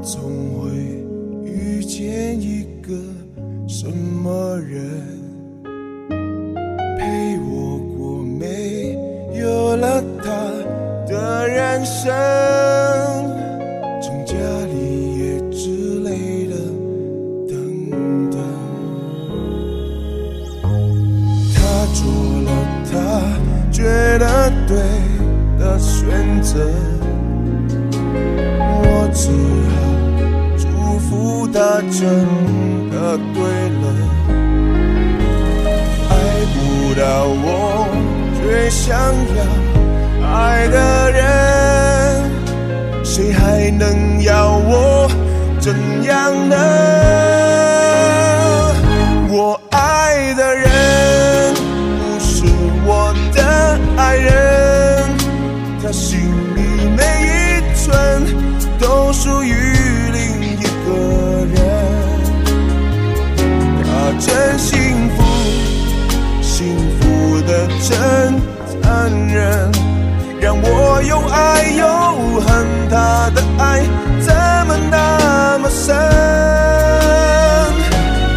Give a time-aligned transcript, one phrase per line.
[0.00, 0.22] 总
[0.60, 0.70] 会
[1.44, 2.94] 遇见一个
[3.66, 4.80] 什么人，
[6.98, 8.96] 陪我过没
[9.38, 10.32] 有了他
[11.06, 12.10] 的人生。
[14.00, 14.34] 从家
[14.72, 16.54] 里也之类的
[17.48, 17.90] 等
[18.30, 18.38] 等，
[21.54, 21.56] 他
[21.92, 22.00] 做
[22.44, 22.48] 了
[22.90, 22.92] 他
[23.72, 23.82] 觉
[24.18, 24.76] 得对
[25.58, 26.64] 的选择。
[28.60, 29.57] 我只。
[31.28, 31.60] 祝福他
[31.90, 32.00] 真
[32.90, 33.84] 的对了。
[36.08, 36.12] 爱
[36.54, 36.56] 不
[36.98, 37.86] 到我
[38.40, 38.96] 最想
[39.36, 39.40] 要
[40.26, 41.20] 爱的人，
[43.04, 45.06] 谁还能要我
[45.60, 46.56] 怎样呢？
[49.30, 51.52] 我爱的人
[51.98, 52.46] 不是
[52.86, 54.32] 我的爱人，
[55.82, 56.18] 他心
[56.56, 58.24] 里每一寸
[58.80, 59.67] 都属于
[73.58, 73.82] 爱
[74.20, 74.34] 怎
[74.66, 75.94] 么那么深？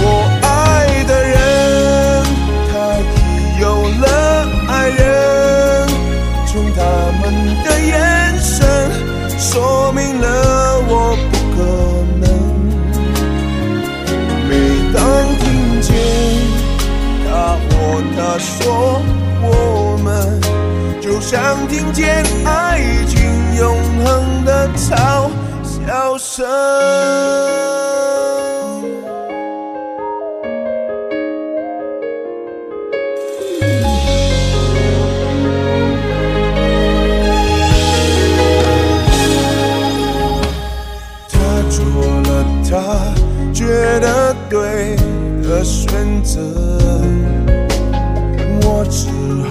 [0.00, 0.04] 我
[0.42, 0.46] 爱
[1.04, 1.36] 的人，
[2.70, 2.72] 他
[3.16, 3.18] 已
[3.60, 3.64] 有
[4.00, 4.06] 了
[4.68, 5.00] 爱人，
[6.46, 6.80] 从他
[7.20, 7.22] 们
[7.64, 7.92] 的眼
[8.38, 8.56] 神
[9.38, 10.26] 说明了
[10.88, 10.92] 我
[11.30, 11.58] 不可
[12.20, 12.24] 能。
[14.48, 14.50] 每
[14.94, 14.96] 当
[15.40, 15.44] 听
[15.82, 15.88] 见
[17.26, 17.28] 他
[17.68, 17.70] 或
[18.16, 18.56] 她说
[19.42, 19.46] 我
[20.02, 20.06] 们，
[21.00, 21.36] 就像
[21.68, 23.17] 听见爱情
[23.58, 25.28] 永恒的嘲
[25.64, 26.46] 笑声。
[41.28, 41.36] 他
[41.68, 41.80] 做
[42.22, 42.72] 了他
[43.52, 43.66] 觉
[44.00, 44.94] 得对
[45.42, 46.40] 的选择，
[48.62, 49.08] 我只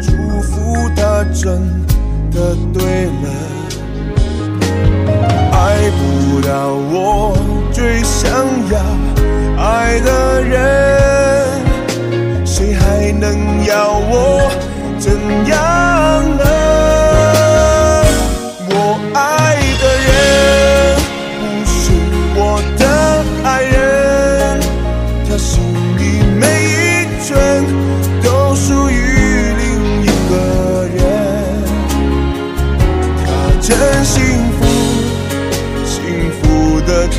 [0.00, 0.10] 祝
[0.42, 0.50] 福
[0.96, 1.60] 他真
[2.34, 3.52] 的对了。
[5.52, 7.31] 爱不到我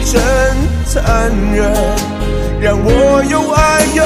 [0.04, 0.22] 真
[0.86, 1.74] 残忍，
[2.60, 4.04] 让我又爱又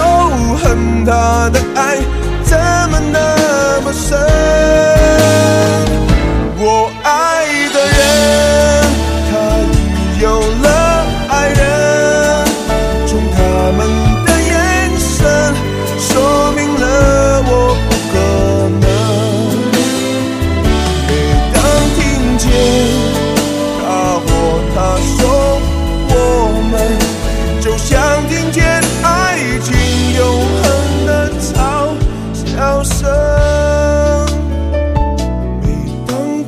[0.57, 1.05] 恨。
[1.05, 1.97] 他的爱
[2.43, 2.57] 怎
[2.89, 4.46] 么那么深？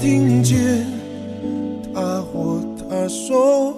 [0.10, 0.88] 听见
[1.94, 3.72] 他或她说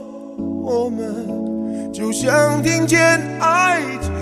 [0.64, 4.21] 我们就像听见爱情